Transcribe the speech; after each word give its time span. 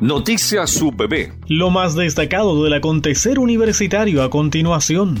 Noticias 0.00 0.82
UPB. 0.82 1.32
Lo 1.48 1.70
más 1.70 1.94
destacado 1.94 2.62
del 2.62 2.74
acontecer 2.74 3.38
universitario 3.38 4.22
a 4.22 4.28
continuación. 4.28 5.18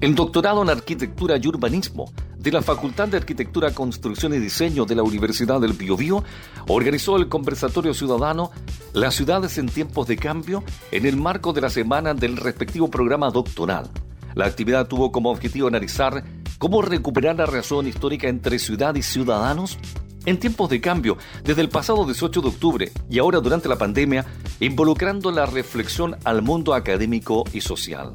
El 0.00 0.16
doctorado 0.16 0.60
en 0.62 0.70
Arquitectura 0.70 1.36
y 1.40 1.46
Urbanismo 1.46 2.12
de 2.36 2.50
la 2.50 2.60
Facultad 2.60 3.06
de 3.06 3.18
Arquitectura, 3.18 3.72
Construcción 3.72 4.34
y 4.34 4.38
Diseño 4.38 4.84
de 4.84 4.96
la 4.96 5.04
Universidad 5.04 5.60
del 5.60 5.74
Biobío 5.74 6.24
organizó 6.66 7.16
el 7.16 7.28
conversatorio 7.28 7.94
ciudadano 7.94 8.50
Las 8.94 9.14
ciudades 9.14 9.56
en 9.56 9.68
tiempos 9.68 10.08
de 10.08 10.16
cambio 10.16 10.64
en 10.90 11.06
el 11.06 11.16
marco 11.16 11.52
de 11.52 11.60
la 11.60 11.70
semana 11.70 12.14
del 12.14 12.36
respectivo 12.36 12.90
programa 12.90 13.30
doctoral. 13.30 13.90
La 14.34 14.46
actividad 14.46 14.88
tuvo 14.88 15.12
como 15.12 15.30
objetivo 15.30 15.68
analizar 15.68 16.24
cómo 16.58 16.82
recuperar 16.82 17.36
la 17.36 17.46
razón 17.46 17.86
histórica 17.86 18.26
entre 18.26 18.58
ciudad 18.58 18.96
y 18.96 19.02
ciudadanos 19.02 19.78
en 20.26 20.38
tiempos 20.38 20.70
de 20.70 20.80
cambio, 20.80 21.16
desde 21.44 21.62
el 21.62 21.68
pasado 21.68 22.04
18 22.04 22.40
de 22.40 22.48
octubre 22.48 22.92
y 23.08 23.18
ahora 23.18 23.40
durante 23.40 23.68
la 23.68 23.78
pandemia, 23.78 24.26
involucrando 24.60 25.30
la 25.30 25.46
reflexión 25.46 26.16
al 26.24 26.42
mundo 26.42 26.74
académico 26.74 27.44
y 27.52 27.60
social. 27.60 28.12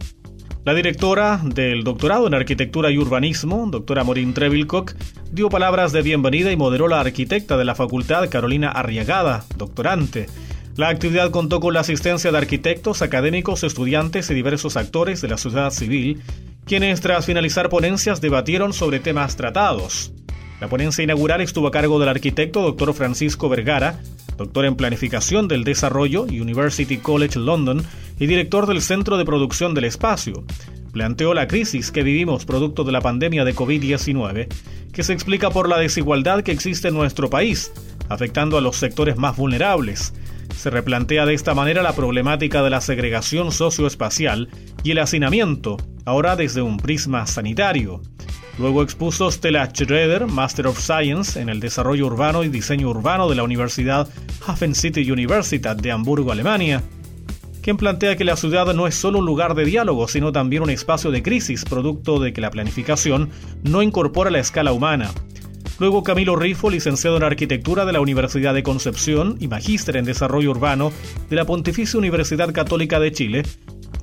La 0.66 0.74
directora 0.74 1.40
del 1.44 1.84
doctorado 1.84 2.26
en 2.26 2.34
Arquitectura 2.34 2.90
y 2.90 2.98
Urbanismo, 2.98 3.68
doctora 3.70 4.04
Morín 4.04 4.34
Trevilcock, 4.34 4.94
dio 5.32 5.48
palabras 5.48 5.92
de 5.92 6.02
bienvenida 6.02 6.52
y 6.52 6.58
moderó 6.58 6.88
la 6.88 7.02
arquitecta 7.02 7.56
de 7.56 7.66
la 7.66 7.76
facultad, 7.76 8.28
Carolina 8.30 8.70
Arriagada, 8.70 9.46
doctorante. 9.58 10.26
La 10.76 10.90
actividad 10.90 11.30
contó 11.30 11.60
con 11.60 11.76
la 11.76 11.82
asistencia 11.82 12.32
de 12.32 12.38
arquitectos, 12.40 13.04
académicos, 13.04 13.64
estudiantes 13.64 14.32
y 14.32 14.34
diversos 14.34 14.76
actores 14.76 15.22
de 15.22 15.28
la 15.28 15.38
sociedad 15.38 15.70
civil, 15.70 16.24
quienes 16.66 17.00
tras 17.00 17.28
finalizar 17.28 17.70
ponencias 17.70 18.20
debatieron 18.20 18.74
sobre 18.74 19.00
temas 19.00 19.36
tratados. 19.36 20.15
La 20.62 20.70
ponencia 20.70 21.04
inaugural 21.04 21.42
estuvo 21.42 21.68
a 21.68 21.72
cargo 21.72 22.00
del 22.00 22.10
arquitecto 22.10 22.62
Dr. 22.62 22.94
Francisco 22.94 23.50
Vergara, 23.50 24.00
doctor 24.38 24.66
en 24.66 24.76
Planificación 24.76 25.48
del 25.48 25.64
Desarrollo, 25.64 26.24
University 26.24 26.98
College 26.98 27.40
London, 27.40 27.84
y 28.20 28.26
director 28.28 28.66
del 28.66 28.82
Centro 28.82 29.18
de 29.18 29.26
Producción 29.26 29.74
del 29.74 29.84
Espacio. 29.84 30.46
Planteó 30.94 31.34
la 31.34 31.48
crisis 31.48 31.92
que 31.92 32.04
vivimos 32.04 32.46
producto 32.46 32.86
de 32.86 32.94
la 32.94 33.02
pandemia 33.02 33.44
de 33.44 33.54
COVID-19, 33.54 34.48
que 34.94 35.04
se 35.04 35.12
explica 35.12 35.50
por 35.50 35.68
la 35.68 35.78
desigualdad 35.78 36.42
que 36.42 36.54
existe 36.54 36.88
en 36.88 36.94
nuestro 36.94 37.30
país, 37.30 37.74
afectando 38.08 38.58
a 38.58 38.62
los 38.62 38.78
sectores 38.78 39.18
más 39.18 39.36
vulnerables. 39.36 40.14
Se 40.56 40.70
replantea 40.70 41.26
de 41.26 41.34
esta 41.34 41.54
manera 41.54 41.84
la 41.84 41.94
problemática 41.94 42.64
de 42.64 42.70
la 42.70 42.80
segregación 42.80 43.52
socioespacial 43.52 44.48
y 44.84 44.92
el 44.92 45.00
hacinamiento, 45.00 45.76
ahora 46.06 46.38
desde 46.38 46.62
un 46.62 46.78
prisma 46.78 47.28
sanitario. 47.28 48.02
Luego 48.58 48.84
expuso 48.84 49.30
Stella 49.30 49.68
Schroeder, 49.68 50.28
Master 50.28 50.68
of 50.68 50.80
Science 50.80 51.42
en 51.42 51.50
el 51.50 51.60
Desarrollo 51.60 52.06
Urbano 52.06 52.44
y 52.44 52.50
Diseño 52.50 52.90
Urbano 52.90 53.28
de 53.30 53.36
la 53.36 53.44
Universidad 53.44 54.08
Hafen 54.48 54.76
City 54.76 55.12
Universität 55.12 55.78
de 55.82 55.92
Hamburgo, 55.92 56.32
Alemania, 56.32 56.82
quien 57.62 57.76
plantea 57.76 58.16
que 58.16 58.24
la 58.24 58.38
ciudad 58.38 58.74
no 58.74 58.88
es 58.88 58.96
solo 58.96 59.20
un 59.20 59.26
lugar 59.26 59.56
de 59.56 59.66
diálogo, 59.66 60.08
sino 60.08 60.32
también 60.32 60.64
un 60.64 60.70
espacio 60.70 61.12
de 61.12 61.22
crisis, 61.22 61.66
producto 61.66 62.20
de 62.20 62.32
que 62.32 62.40
la 62.40 62.52
planificación 62.52 63.30
no 63.64 63.82
incorpora 63.82 64.30
la 64.30 64.40
escala 64.40 64.72
humana. 64.72 65.12
Luego 65.78 66.04
Camilo 66.04 66.38
Rifo, 66.38 66.70
licenciado 66.70 67.18
en 67.18 67.24
Arquitectura 67.24 67.84
de 67.84 67.92
la 67.92 68.00
Universidad 68.00 68.54
de 68.54 68.64
Concepción 68.64 69.36
y 69.42 69.50
magíster 69.50 69.98
en 69.98 70.06
Desarrollo 70.06 70.52
Urbano 70.52 70.94
de 71.30 71.36
la 71.36 71.44
Pontificia 71.44 72.00
Universidad 72.00 72.54
Católica 72.54 73.02
de 73.02 73.12
Chile, 73.12 73.44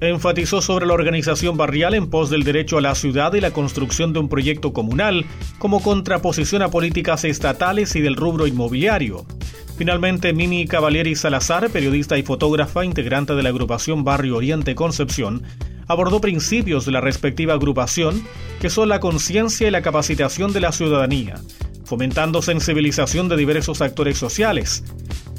enfatizó 0.09 0.61
sobre 0.61 0.87
la 0.87 0.95
organización 0.95 1.57
barrial 1.57 1.95
en 1.95 2.09
pos 2.09 2.31
del 2.31 2.45
derecho 2.45 2.79
a 2.79 2.81
la 2.81 2.95
ciudad 2.95 3.35
y 3.35 3.41
la 3.41 3.53
construcción 3.53 4.13
de 4.13 4.19
un 4.19 4.29
proyecto 4.29 4.73
comunal 4.73 5.25
como 5.59 5.83
contraposición 5.83 6.63
a 6.63 6.69
políticas 6.69 7.25
estatales 7.25 7.95
y 7.95 8.01
del 8.01 8.17
rubro 8.17 8.47
inmobiliario. 8.47 9.25
Finalmente, 9.77 10.33
Mimi 10.33 10.67
Cavalieri 10.67 11.15
Salazar, 11.15 11.71
periodista 11.71 12.19
y 12.19 12.23
fotógrafa, 12.23 12.85
integrante 12.85 13.35
de 13.35 13.43
la 13.43 13.49
agrupación 13.49 14.05
Barrio 14.05 14.37
Oriente 14.37 14.75
Concepción, 14.75 15.43
abordó 15.89 16.21
principios 16.21 16.85
de 16.85 16.93
la 16.93 17.01
respectiva 17.01 17.55
agrupación, 17.55 18.23
que 18.61 18.71
son 18.71 18.89
la 18.89 19.01
conciencia 19.01 19.69
y 19.69 19.71
la 19.71 19.83
capacitación 19.83 20.53
de 20.53 20.61
la 20.61 20.73
ciudadanía, 20.73 21.41
fomentando 21.85 22.43
sensibilización 22.43 23.29
de 23.29 23.37
diversos 23.37 23.81
actores 23.81 24.19
sociales, 24.19 24.85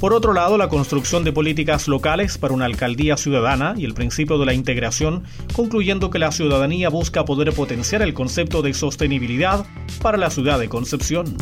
por 0.04 0.12
otro 0.12 0.34
lado, 0.34 0.58
la 0.58 0.68
construcción 0.68 1.24
de 1.24 1.32
políticas 1.32 1.88
locales 1.88 2.36
para 2.36 2.52
una 2.52 2.66
alcaldía 2.66 3.16
ciudadana 3.16 3.72
y 3.74 3.86
el 3.86 3.94
principio 3.94 4.36
de 4.36 4.44
la 4.44 4.52
integración, 4.52 5.24
concluyendo 5.54 6.10
que 6.10 6.18
la 6.18 6.30
ciudadanía 6.30 6.90
busca 6.90 7.24
poder 7.24 7.54
potenciar 7.54 8.02
el 8.02 8.12
concepto 8.12 8.60
de 8.60 8.74
sostenibilidad 8.74 9.64
para 10.02 10.18
la 10.18 10.28
ciudad 10.28 10.58
de 10.58 10.68
Concepción. 10.68 11.34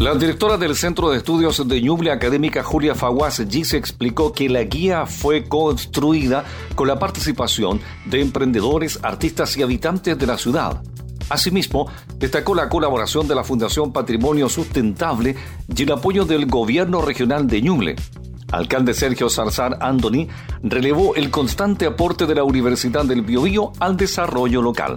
La 0.00 0.16
directora 0.16 0.56
del 0.56 0.74
Centro 0.74 1.10
de 1.10 1.18
Estudios 1.18 1.68
de 1.68 1.80
Ñuble 1.80 2.10
Académica 2.10 2.64
Julia 2.64 2.96
Faguas 2.96 3.34
se 3.36 3.76
explicó 3.76 4.32
que 4.32 4.48
la 4.48 4.64
guía 4.64 5.06
fue 5.06 5.44
construida 5.44 6.44
con 6.74 6.88
la 6.88 6.98
participación 6.98 7.80
de 8.06 8.20
emprendedores, 8.20 8.98
artistas 9.04 9.56
y 9.56 9.62
habitantes 9.62 10.18
de 10.18 10.26
la 10.26 10.38
ciudad. 10.38 10.82
Asimismo, 11.32 11.90
destacó 12.18 12.54
la 12.54 12.68
colaboración 12.68 13.26
de 13.26 13.34
la 13.34 13.42
Fundación 13.42 13.90
Patrimonio 13.90 14.50
Sustentable 14.50 15.34
y 15.74 15.82
el 15.82 15.92
apoyo 15.92 16.26
del 16.26 16.44
Gobierno 16.44 17.00
Regional 17.00 17.46
de 17.46 17.62
Ñuble. 17.62 17.96
Alcalde 18.50 18.92
Sergio 18.92 19.30
Zarzar 19.30 19.78
Andoni 19.80 20.28
relevó 20.62 21.14
el 21.14 21.30
constante 21.30 21.86
aporte 21.86 22.26
de 22.26 22.34
la 22.34 22.44
Universidad 22.44 23.06
del 23.06 23.22
Biobío 23.22 23.72
al 23.80 23.96
desarrollo 23.96 24.60
local. 24.60 24.96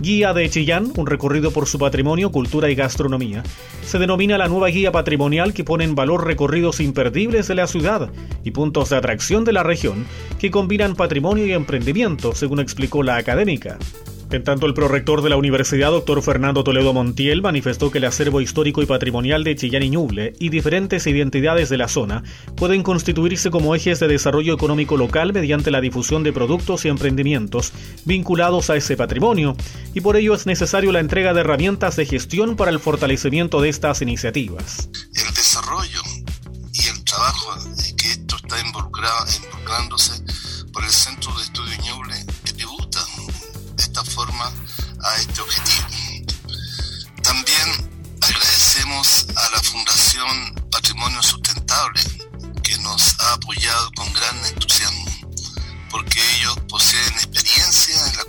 Guía 0.00 0.32
de 0.32 0.50
Chillán, 0.50 0.92
un 0.96 1.06
recorrido 1.06 1.52
por 1.52 1.66
su 1.66 1.78
patrimonio, 1.78 2.32
cultura 2.32 2.68
y 2.70 2.74
gastronomía. 2.74 3.44
Se 3.84 4.00
denomina 4.00 4.36
la 4.36 4.48
nueva 4.48 4.68
guía 4.68 4.90
patrimonial 4.90 5.54
que 5.54 5.62
pone 5.62 5.84
en 5.84 5.94
valor 5.94 6.26
recorridos 6.26 6.80
imperdibles 6.80 7.46
de 7.46 7.54
la 7.54 7.68
ciudad 7.68 8.10
y 8.42 8.50
puntos 8.50 8.90
de 8.90 8.96
atracción 8.96 9.44
de 9.44 9.52
la 9.52 9.62
región 9.62 10.06
que 10.40 10.50
combinan 10.50 10.96
patrimonio 10.96 11.46
y 11.46 11.52
emprendimiento, 11.52 12.34
según 12.34 12.58
explicó 12.58 13.04
la 13.04 13.16
académica. 13.16 13.78
En 14.30 14.44
tanto, 14.44 14.66
el 14.66 14.74
prorector 14.74 15.22
de 15.22 15.30
la 15.30 15.38
universidad, 15.38 15.90
doctor 15.90 16.22
Fernando 16.22 16.62
Toledo 16.62 16.92
Montiel, 16.92 17.40
manifestó 17.40 17.90
que 17.90 17.96
el 17.96 18.04
acervo 18.04 18.42
histórico 18.42 18.82
y 18.82 18.86
patrimonial 18.86 19.42
de 19.42 19.56
Chillán 19.56 19.82
y 19.82 19.88
Ñuble 19.88 20.34
y 20.38 20.50
diferentes 20.50 21.06
identidades 21.06 21.70
de 21.70 21.78
la 21.78 21.88
zona 21.88 22.22
pueden 22.54 22.82
constituirse 22.82 23.50
como 23.50 23.74
ejes 23.74 24.00
de 24.00 24.06
desarrollo 24.06 24.52
económico 24.52 24.98
local 24.98 25.32
mediante 25.32 25.70
la 25.70 25.80
difusión 25.80 26.24
de 26.24 26.34
productos 26.34 26.84
y 26.84 26.88
emprendimientos 26.88 27.72
vinculados 28.04 28.68
a 28.68 28.76
ese 28.76 28.98
patrimonio, 28.98 29.56
y 29.94 30.02
por 30.02 30.16
ello 30.16 30.34
es 30.34 30.44
necesario 30.44 30.92
la 30.92 31.00
entrega 31.00 31.32
de 31.32 31.40
herramientas 31.40 31.96
de 31.96 32.04
gestión 32.04 32.54
para 32.56 32.70
el 32.70 32.80
fortalecimiento 32.80 33.62
de 33.62 33.70
estas 33.70 34.02
iniciativas. 34.02 34.90
El 35.14 35.34
desarrollo 35.34 36.02
y 36.74 36.86
el 36.86 37.02
trabajo 37.04 37.54
que 37.96 38.10
esto 38.10 38.36
está 38.36 38.60
involucrándose 38.60 40.22
por 40.70 40.84
el 40.84 40.90
Centro 40.90 41.34
de 41.34 41.44
Estudio 41.44 41.76
Ñuble 41.82 41.97
Sustentable 51.20 52.00
que 52.62 52.78
nos 52.78 53.18
ha 53.20 53.32
apoyado 53.34 53.90
con 53.96 54.12
gran 54.12 54.46
entusiasmo, 54.46 55.04
porque 55.90 56.20
ellos 56.36 56.56
poseen 56.68 57.12
experiencia 57.14 58.06
en 58.06 58.16
la 58.16 58.24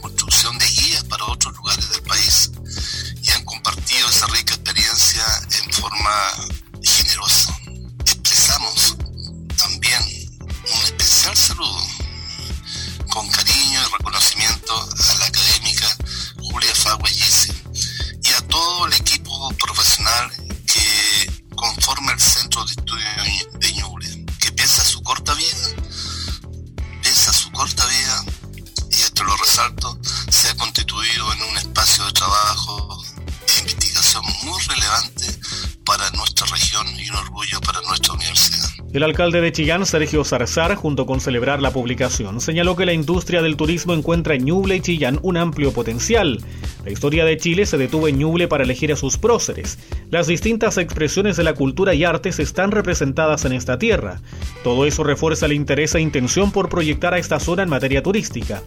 orgullo 37.15 37.59
para 37.61 37.81
nuestra 37.81 38.13
universidad. 38.13 38.69
El 38.91 39.03
alcalde 39.03 39.39
de 39.39 39.51
Chillán, 39.51 39.85
Sergio 39.85 40.23
Zarzar, 40.23 40.73
junto 40.73 41.05
con 41.05 41.21
celebrar 41.21 41.61
la 41.61 41.71
publicación, 41.71 42.41
señaló 42.41 42.75
que 42.75 42.87
la 42.87 42.93
industria 42.93 43.43
del 43.43 43.55
turismo 43.55 43.93
encuentra 43.93 44.33
en 44.33 44.45
Ñuble 44.45 44.77
y 44.77 44.81
Chillán 44.81 45.19
un 45.21 45.37
amplio 45.37 45.71
potencial. 45.71 46.39
La 46.83 46.91
historia 46.91 47.23
de 47.23 47.37
Chile 47.37 47.67
se 47.67 47.77
detuvo 47.77 48.07
en 48.07 48.17
Ñuble 48.17 48.47
para 48.47 48.63
elegir 48.63 48.91
a 48.91 48.95
sus 48.95 49.17
próceres. 49.17 49.77
Las 50.09 50.25
distintas 50.25 50.77
expresiones 50.77 51.37
de 51.37 51.43
la 51.43 51.53
cultura 51.53 51.93
y 51.93 52.03
artes 52.03 52.39
están 52.39 52.71
representadas 52.71 53.45
en 53.45 53.53
esta 53.53 53.77
tierra. 53.77 54.21
Todo 54.63 54.87
eso 54.87 55.03
refuerza 55.03 55.45
el 55.45 55.53
interés 55.53 55.93
e 55.93 56.01
intención 56.01 56.51
por 56.51 56.69
proyectar 56.69 57.13
a 57.13 57.19
esta 57.19 57.39
zona 57.39 57.61
en 57.61 57.69
materia 57.69 58.01
turística. 58.01 58.63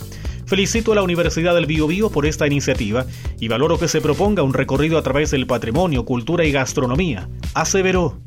Felicito 0.46 0.92
a 0.92 0.94
la 0.94 1.02
Universidad 1.02 1.54
del 1.54 1.66
Biobío 1.66 2.10
por 2.10 2.26
esta 2.26 2.46
iniciativa 2.46 3.06
y 3.40 3.48
valoro 3.48 3.78
que 3.78 3.88
se 3.88 4.00
proponga 4.00 4.42
un 4.42 4.54
recorrido 4.54 4.98
a 4.98 5.02
través 5.02 5.30
del 5.30 5.46
patrimonio, 5.46 6.04
cultura 6.04 6.44
y 6.44 6.52
gastronomía, 6.52 7.28
aseveró. 7.54 8.20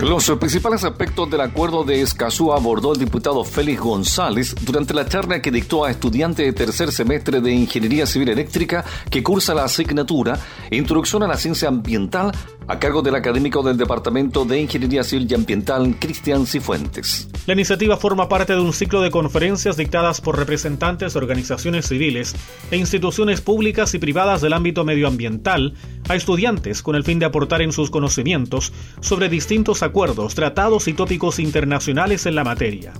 Los 0.00 0.28
principales 0.40 0.82
aspectos 0.82 1.30
del 1.30 1.40
acuerdo 1.40 1.84
de 1.84 2.02
Escazú 2.02 2.52
abordó 2.52 2.92
el 2.92 2.98
diputado 2.98 3.44
Félix 3.44 3.80
González 3.80 4.54
durante 4.62 4.92
la 4.92 5.06
charla 5.06 5.40
que 5.40 5.52
dictó 5.52 5.84
a 5.84 5.90
estudiantes 5.90 6.44
de 6.44 6.52
tercer 6.52 6.90
semestre 6.90 7.40
de 7.40 7.52
Ingeniería 7.52 8.04
Civil 8.04 8.28
Eléctrica 8.28 8.84
que 9.08 9.22
cursa 9.22 9.54
la 9.54 9.64
asignatura 9.64 10.38
Introducción 10.70 11.22
a 11.22 11.28
la 11.28 11.36
Ciencia 11.36 11.68
Ambiental 11.68 12.32
a 12.66 12.78
cargo 12.78 13.02
del 13.02 13.14
académico 13.14 13.62
del 13.62 13.76
Departamento 13.76 14.44
de 14.44 14.60
Ingeniería 14.60 15.02
Civil 15.02 15.26
y 15.30 15.34
Ambiental, 15.34 15.96
Cristian 15.98 16.46
Cifuentes. 16.46 17.28
La 17.46 17.52
iniciativa 17.52 17.96
forma 17.96 18.28
parte 18.28 18.54
de 18.54 18.60
un 18.60 18.72
ciclo 18.72 19.02
de 19.02 19.10
conferencias 19.10 19.76
dictadas 19.76 20.20
por 20.20 20.38
representantes 20.38 21.12
de 21.12 21.18
organizaciones 21.18 21.86
civiles 21.86 22.34
e 22.70 22.76
instituciones 22.76 23.40
públicas 23.40 23.94
y 23.94 23.98
privadas 23.98 24.40
del 24.40 24.54
ámbito 24.54 24.84
medioambiental 24.84 25.74
a 26.08 26.14
estudiantes 26.14 26.82
con 26.82 26.96
el 26.96 27.04
fin 27.04 27.18
de 27.18 27.26
aportar 27.26 27.60
en 27.60 27.72
sus 27.72 27.90
conocimientos 27.90 28.72
sobre 29.00 29.28
distintos 29.28 29.82
acuerdos, 29.82 30.34
tratados 30.34 30.88
y 30.88 30.94
tópicos 30.94 31.38
internacionales 31.38 32.24
en 32.26 32.34
la 32.34 32.44
materia. 32.44 32.92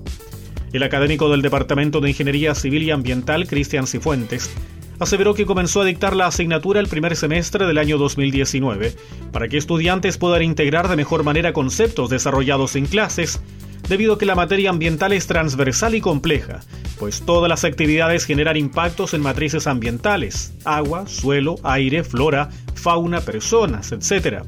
El 0.72 0.82
académico 0.82 1.30
del 1.30 1.40
Departamento 1.40 2.00
de 2.00 2.10
Ingeniería 2.10 2.54
Civil 2.54 2.82
y 2.82 2.90
Ambiental, 2.90 3.46
Cristian 3.46 3.86
Cifuentes, 3.86 4.50
aseveró 4.98 5.34
que 5.34 5.46
comenzó 5.46 5.82
a 5.82 5.84
dictar 5.84 6.14
la 6.14 6.26
asignatura 6.26 6.80
el 6.80 6.88
primer 6.88 7.16
semestre 7.16 7.66
del 7.66 7.78
año 7.78 7.98
2019 7.98 8.94
para 9.32 9.48
que 9.48 9.56
estudiantes 9.56 10.18
puedan 10.18 10.42
integrar 10.42 10.88
de 10.88 10.96
mejor 10.96 11.24
manera 11.24 11.52
conceptos 11.52 12.10
desarrollados 12.10 12.76
en 12.76 12.86
clases, 12.86 13.40
debido 13.88 14.14
a 14.14 14.18
que 14.18 14.26
la 14.26 14.34
materia 14.34 14.70
ambiental 14.70 15.12
es 15.12 15.26
transversal 15.26 15.94
y 15.94 16.00
compleja, 16.00 16.60
pues 16.98 17.22
todas 17.22 17.48
las 17.48 17.64
actividades 17.64 18.24
generan 18.24 18.56
impactos 18.56 19.14
en 19.14 19.20
matrices 19.20 19.66
ambientales, 19.66 20.54
agua, 20.64 21.06
suelo, 21.06 21.56
aire, 21.62 22.04
flora, 22.04 22.48
fauna, 22.74 23.20
personas, 23.20 23.92
etc. 23.92 24.44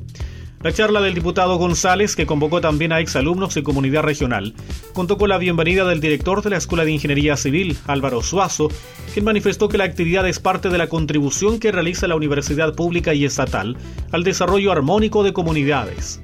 La 0.66 0.72
charla 0.72 1.00
del 1.00 1.14
diputado 1.14 1.58
González, 1.58 2.16
que 2.16 2.26
convocó 2.26 2.60
también 2.60 2.92
a 2.92 2.98
exalumnos 2.98 3.56
y 3.56 3.62
comunidad 3.62 4.02
regional, 4.02 4.52
contó 4.94 5.16
con 5.16 5.28
la 5.28 5.38
bienvenida 5.38 5.84
del 5.84 6.00
director 6.00 6.42
de 6.42 6.50
la 6.50 6.56
Escuela 6.56 6.84
de 6.84 6.90
Ingeniería 6.90 7.36
Civil, 7.36 7.78
Álvaro 7.86 8.20
Suazo, 8.20 8.66
quien 9.12 9.24
manifestó 9.24 9.68
que 9.68 9.78
la 9.78 9.84
actividad 9.84 10.26
es 10.28 10.40
parte 10.40 10.68
de 10.68 10.76
la 10.76 10.88
contribución 10.88 11.60
que 11.60 11.70
realiza 11.70 12.08
la 12.08 12.16
Universidad 12.16 12.74
Pública 12.74 13.14
y 13.14 13.24
Estatal 13.24 13.76
al 14.10 14.24
desarrollo 14.24 14.72
armónico 14.72 15.22
de 15.22 15.32
comunidades. 15.32 16.20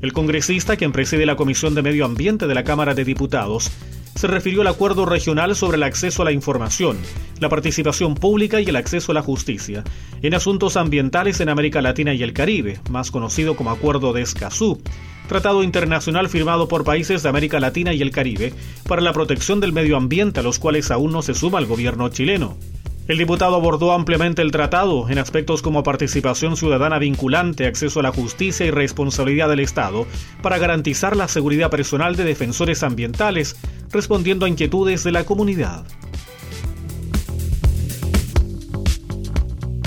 El 0.00 0.14
congresista, 0.14 0.78
quien 0.78 0.92
preside 0.92 1.26
la 1.26 1.36
Comisión 1.36 1.74
de 1.74 1.82
Medio 1.82 2.06
Ambiente 2.06 2.46
de 2.46 2.54
la 2.54 2.64
Cámara 2.64 2.94
de 2.94 3.04
Diputados, 3.04 3.70
se 4.14 4.26
refirió 4.26 4.60
al 4.60 4.68
acuerdo 4.68 5.06
regional 5.06 5.54
sobre 5.56 5.76
el 5.76 5.82
acceso 5.82 6.22
a 6.22 6.24
la 6.24 6.32
información, 6.32 6.96
la 7.40 7.48
participación 7.48 8.14
pública 8.14 8.60
y 8.60 8.64
el 8.64 8.76
acceso 8.76 9.12
a 9.12 9.14
la 9.14 9.22
justicia 9.22 9.84
en 10.22 10.34
asuntos 10.34 10.76
ambientales 10.76 11.40
en 11.40 11.48
América 11.48 11.82
Latina 11.82 12.14
y 12.14 12.22
el 12.22 12.32
Caribe, 12.32 12.80
más 12.90 13.10
conocido 13.10 13.56
como 13.56 13.70
Acuerdo 13.70 14.12
de 14.12 14.22
Escazú, 14.22 14.80
tratado 15.28 15.62
internacional 15.62 16.28
firmado 16.28 16.68
por 16.68 16.84
países 16.84 17.22
de 17.22 17.28
América 17.28 17.60
Latina 17.60 17.92
y 17.92 18.02
el 18.02 18.10
Caribe 18.10 18.52
para 18.86 19.02
la 19.02 19.12
protección 19.12 19.60
del 19.60 19.72
medio 19.72 19.96
ambiente 19.96 20.40
a 20.40 20.42
los 20.42 20.58
cuales 20.58 20.90
aún 20.90 21.12
no 21.12 21.22
se 21.22 21.34
suma 21.34 21.58
el 21.58 21.66
gobierno 21.66 22.08
chileno. 22.08 22.56
El 23.06 23.18
diputado 23.18 23.54
abordó 23.56 23.92
ampliamente 23.92 24.40
el 24.40 24.50
tratado 24.50 25.10
en 25.10 25.18
aspectos 25.18 25.60
como 25.60 25.82
participación 25.82 26.56
ciudadana 26.56 26.98
vinculante, 26.98 27.66
acceso 27.66 28.00
a 28.00 28.02
la 28.02 28.12
justicia 28.12 28.64
y 28.64 28.70
responsabilidad 28.70 29.50
del 29.50 29.60
Estado 29.60 30.06
para 30.40 30.56
garantizar 30.56 31.14
la 31.14 31.28
seguridad 31.28 31.70
personal 31.70 32.16
de 32.16 32.24
defensores 32.24 32.82
ambientales, 32.82 33.56
respondiendo 33.90 34.46
a 34.46 34.48
inquietudes 34.48 35.04
de 35.04 35.12
la 35.12 35.24
comunidad. 35.24 35.84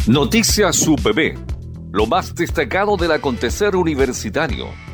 Noticias 0.06 0.88
UPB, 0.88 1.38
lo 1.92 2.06
más 2.06 2.36
destacado 2.36 2.98
del 2.98 3.12
acontecer 3.12 3.76
universitario 3.76 4.87